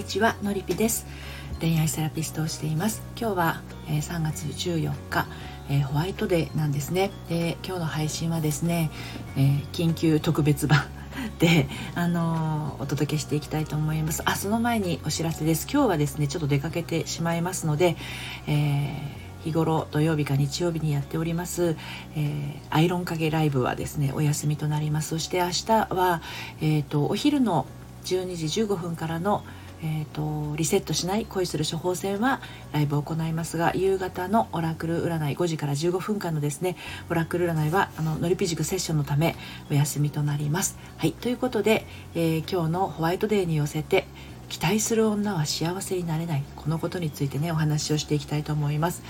[0.00, 1.04] にちはのりぴです。
[1.60, 3.02] 恋愛セラピストをしています。
[3.20, 5.26] 今日は、え、3月14日、
[5.68, 7.10] え、ホワイトデーなんですね。
[7.28, 8.90] で今日の配信はですね、
[9.36, 10.86] え、緊急特別版
[11.38, 14.22] で、あのお届けしていきたいと思います。
[14.24, 15.68] あその前にお知らせです。
[15.70, 17.94] 今日はですねちょっと出かけてしまいますので、
[18.46, 18.96] え
[19.44, 21.76] 日頃土曜日か日曜日にやっております、
[22.16, 25.10] えー、アイロンかけライブはですねお休みとなります。
[25.10, 26.22] そして明日は、
[26.62, 27.66] えーとお昼の
[28.04, 29.44] 12時15分からの
[29.82, 32.40] えーと、リセットしない恋する処方箋は
[32.72, 36.76] ライブを行いますが夕方のオラクル占い5時から15分間のですね
[37.10, 39.36] オラクル占いはあののりぴ塾セッションのため
[39.70, 40.78] お休みとなります。
[40.98, 44.06] はいということで、えー、今日のホワイトデーに寄せて
[44.48, 49.02] 期待する女は幸せになれないこのことについてねお話をしていきたいと思います。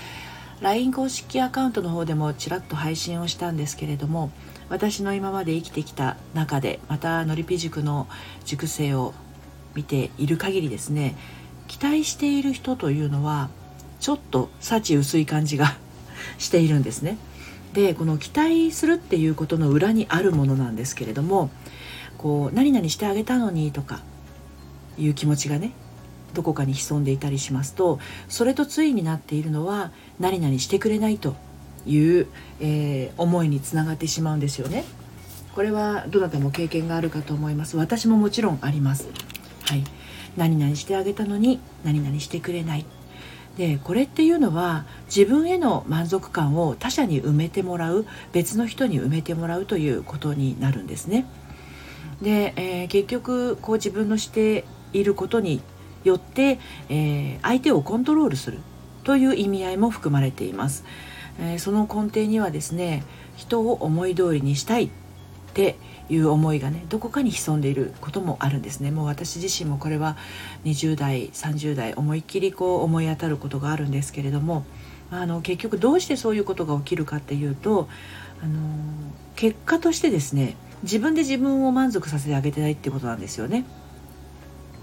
[0.61, 4.29] LINE 公式アカウントの方でもちらっと配信をしたんですけれども
[4.69, 8.07] 私の今まで生きてきた中でまたのりぴ塾の
[8.45, 9.15] 塾生を
[9.75, 11.15] 見ている限りですね
[11.67, 13.49] 期待している人というのは
[13.99, 15.77] ちょっと幸薄い感じが
[16.37, 17.17] しているんですね。
[17.73, 21.49] でこの期待するっていうことの裏にあるものなんですけれども
[22.17, 24.01] こう何々してあげたのにとか
[24.97, 25.71] いう気持ちがね
[26.33, 31.35] どこかに潜んでいたりしますとそれと対になっているのは何々してくれないと
[31.85, 32.27] いう、
[32.59, 34.83] えー、思いにつながってしまうんですよね。
[35.53, 39.09] これはどなたも経験があるかと思います私ももちろんあります
[39.71, 39.85] はい、
[40.35, 42.85] 何々してあげたのに何々してくれない
[43.57, 51.25] でこれっていうのは自分への満足感を他者に埋めてもらう別の人に埋めてもらうということになるんですね。
[52.21, 55.61] で、えー、結局こう自分のしていることに
[56.03, 58.59] よって、えー、相手をコントロールする
[59.05, 60.83] という意味合いも含まれています。
[61.39, 63.05] えー、その根底にはですね
[63.37, 64.91] 人を思い通りにしたい
[65.51, 65.75] って
[66.09, 70.15] いう思いがねどこかに潜んでいることもあるんですねもう私自身もこれは
[70.63, 74.65] 20代30代思いっきりこう思い当たることがあるんですけれども
[75.11, 77.89] あの結局どうしてそういうことが起きるかっていうと
[78.41, 78.59] あの
[79.35, 83.65] 結果としてですね自分で自分を満足させてあげてないってことなんですよね。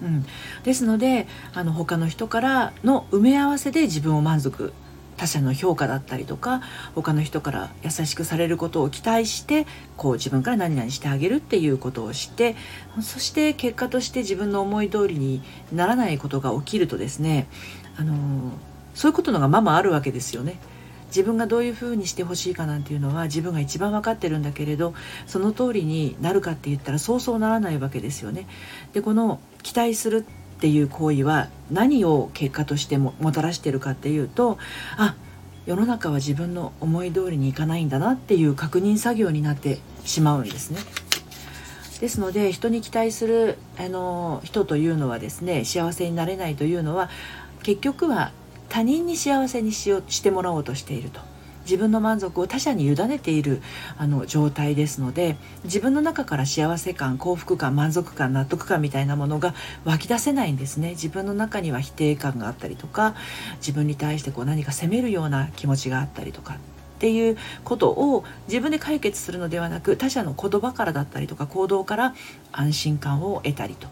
[0.00, 0.24] うん、
[0.62, 4.72] ですのであの他の人からの埋め合わせで自分を満足
[5.18, 6.62] 他者の評価だったりとか
[6.94, 12.56] 他の人から優しくされることを期待してこう自分から何々してあげるっていうことをして
[13.02, 15.42] そして結果として自分の思い通りに
[15.72, 17.48] ならないことが起きるとですね
[17.98, 18.14] あの
[18.94, 20.58] そういうことのがままあるわけですよね。
[21.08, 24.92] 自分がどういうふうにしてほしいかなんていうのは自分が一番分かってるんだけれど
[25.26, 28.46] その通りになるかって言ったらそうそうならないわけですよね。
[28.92, 30.26] でこの期待する
[30.58, 34.58] っていう行為は何を結果としてももたらしてるかっていうと
[34.96, 35.14] あ
[35.66, 40.80] 世の中は自分の思い通りにいかないんだなっていう確認作業になってしまうんですね。
[42.00, 47.10] ですので人に期待するあの人というのはですね幸せになれないというのは
[47.62, 48.32] 結局は
[48.68, 51.20] 他人に幸せにしようしてもらおうとしていると。
[51.68, 53.60] 自分の満足を他者に委ねている
[53.98, 63.14] あの状態ですので自分の中から幸せ感幸福感満足感納得感みたいなものが湧き出せないんですね自分の中には否定感があったりとか
[63.58, 72.14] 自分に対してこう何か責めるような気持ちがあったりとかっていうことを自分で解決するのではなく他者の言葉からだったりとか行動から
[72.50, 73.88] 安心感を得たりと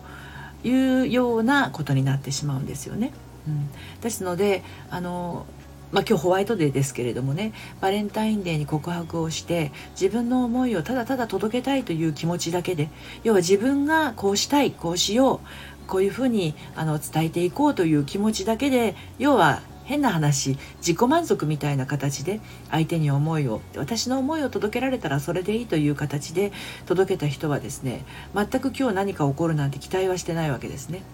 [0.67, 3.13] いうようなことになってしまうんですよね。
[3.47, 3.71] うん、
[4.01, 5.47] ですのであの
[5.97, 12.91] まあ、今日ホワイトデーですけれどもねバレンタインデーに告白をして自分の思いをただただ届けたいという気持ちだけで
[13.25, 26.53] 要は自分がこうしたいこうしようこういうふうにあの伝えていこうという気持ちだけで要は変な話自己満足みたいな形で相手に思いを私の思いを届けられたらそれでいいという形で
[26.85, 31.05] 届けた人はですね全く今日何か起こるなんて期待はしてないわけですね。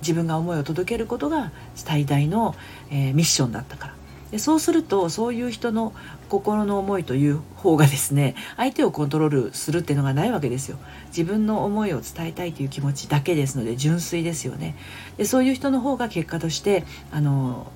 [0.00, 2.56] 自分が思いを届けることが最大の、
[2.90, 4.01] えー、ミッションだったから
[4.32, 5.92] でそうするとそういう人の
[6.30, 10.78] 心の思いという方がですね相手をコントロールするっていうのがないわけですよ。
[11.08, 14.74] 自分の思いを伝えたいという気持ちだけですので純粋ですよね。
[15.18, 17.70] でそういう人の方が結果としてあの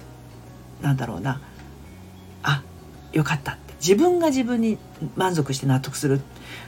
[0.80, 1.40] なんだろうな
[2.42, 2.62] あ
[3.12, 3.74] よかったって。
[3.78, 4.78] 自分が自分に
[5.14, 6.22] 満足して納得する。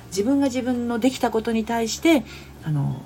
[0.09, 2.25] 自分が自分のできたことに対して
[2.63, 3.01] あの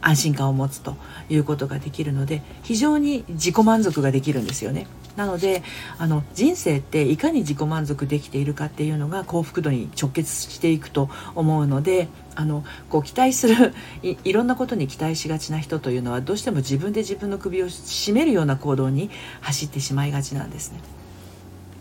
[0.00, 0.96] 安心感を持つと
[1.28, 4.86] いうことができるので非常に自己満足ができるんですよね。
[5.20, 5.62] なので
[5.98, 19.10] あの人生っていかに自己満足できているかっていうのが幸福度に直結していくと思うのであのこう期待する いろんなことに期待しがちな人というのはどうしても自分で自分の首を絞めるような行動に
[19.42, 20.80] 走ってしまいがちなんですね。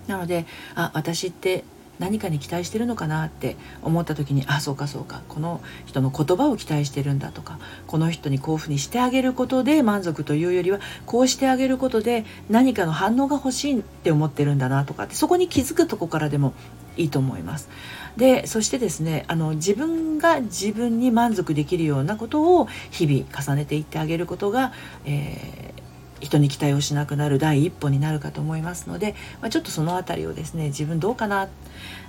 [0.07, 0.45] なので
[0.75, 1.63] あ私って
[1.99, 16.53] 何かに期待してるのかなって思った時にあそうかそうかこの人の言葉を期待してるんだとかこの人にこういうふうにしてあげることで満足というよりはこうしてあげることで何かの反応が欲しいって思ってるんだなとかってそこに気づくとこからでも
[16.97, 17.69] いいと思います。
[18.17, 24.73] でそしてですねあの自分が自分に満足できるようなことを日々重ねていってあげることが、
[25.05, 25.78] えー
[26.19, 31.47] 人に期待をしなくなる第一歩になるかと思いますので、まあ、ちょっとその辺りをですね自分どうかな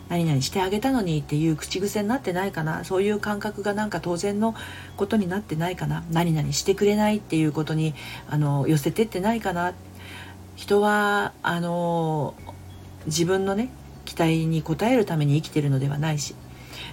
[0.08, 4.54] 何々してあげたのにっていう口癖になってないかなそういう感覚がなんか当然の
[4.96, 7.94] ことになってないかな何々してくれないっていうことに
[8.28, 9.72] あの寄せてってないかな。
[10.56, 12.34] 人はあの
[13.06, 13.70] 自分のね
[14.04, 16.34] 期待に応えるために生きてるのではないし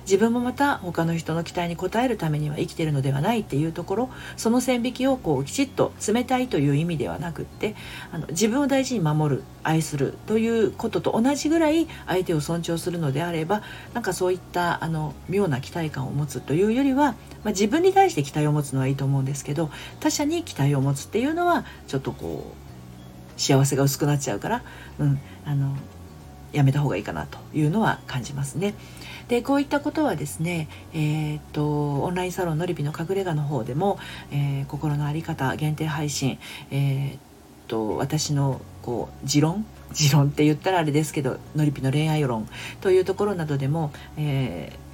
[0.01, 7.75] 自分もまた他の人の期待に応えるためには生きてるのではないっていうところその線引きをこうきちっと冷たいという意味ではなくって
[8.12, 13.63] あの自分を大事に守る愛するということと同じぐらい相手を尊重するのであれば
[13.94, 19.69] なんかそういったあの妙な期待感を持つというよりは、まあ、自分に対して期待を持つのはいいと思うんですけど
[20.00, 22.68] 他者に期待を持つっていうのはちょっとこう
[23.40, 24.63] 幸せが薄くなっちゃうから、
[25.00, 25.75] うん、あの
[26.51, 28.74] やめた方がいいかなというのは感じますね。
[29.27, 34.00] でこういったことはですね、えー、っとオンラインサロンのりびの隠れ家の方でも、
[34.31, 36.39] えー、心の在り方限定配信、
[36.71, 37.19] えー、っ
[37.68, 40.27] と私のこう持論持論。
[40.27, 42.47] って言ったらあれですけどのりぴの恋愛論
[42.81, 44.87] というところなどでも、えー、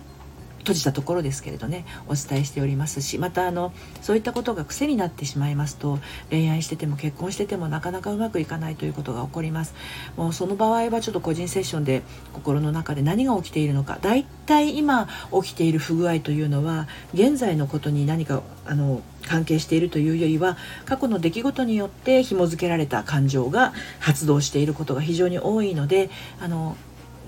[0.63, 5.99] 閉じたところですけれどねお伝えしておりますしまたあのそういったことが癖になってしまいますと
[6.29, 9.75] 恋愛してても結婚しててもなかなかうまくいかないということが起こります。
[10.17, 12.01] もうその場合はちょっと個人セッションで
[12.33, 26.77] 心の中で何が起きているのかだいたい今起きている不具合というのは現在のことに何かあの関係しているというよりは過去の出来事によって紐付けられた感情が発動していることが非常に多いのであの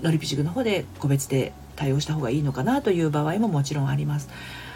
[0.02, 4.28] ノリピジグの方で個別で対応した方がいいのかなという場合ももちろんあります。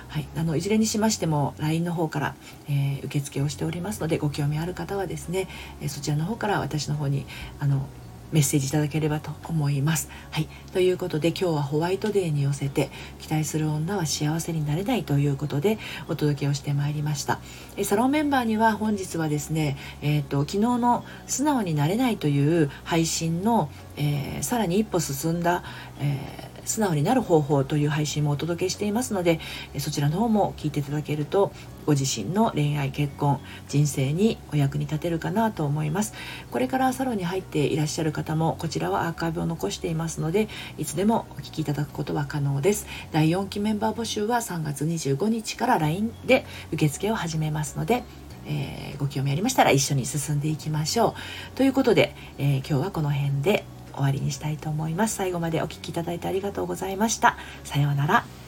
[0.08, 2.34] はい、あのいずれにしましても LINE の方から、
[2.68, 5.46] えー、受付をしておりますのでご興味ある方はですね、
[5.80, 7.26] え、そちらの方から私の方に
[7.60, 7.86] あの
[8.32, 10.08] メッセージいただければと思います。
[10.30, 17.38] はい、ということで今日はホワイトデーに寄せて期待する女は幸せになれないということでお届けをしてまいりました。
[17.76, 25.62] えサロンメンバーには本日はですね、えーと、昨日の「素直になれない」という配信の、えー、さらに一歩進んだ、
[26.00, 29.40] えー素直になる方法という配信もお届けしていますので
[29.78, 31.52] そちらの方も聞いていただけると
[31.86, 36.14] ご自身の恋愛結婚人生にお役に立てるかなと思います。
[36.50, 40.48] これからサロンに入っていらっしゃる方もこちらはアーカイブを残していますので
[40.78, 42.86] いつでもお聞きいただくことは可能です。
[43.12, 48.04] 第4期メンバー募集は3月25日から LINE で受付を始めますので
[48.46, 51.14] えー、ご興味ありましたら一緒に進んでいきましょ
[51.54, 51.56] う。
[51.56, 53.64] ということで、えー、今日はこの辺で。
[53.94, 55.16] 終わりにしたいと思います。
[55.16, 57.36] 最後までお聴きいただいてありがとうございました。
[57.64, 58.39] さようなら。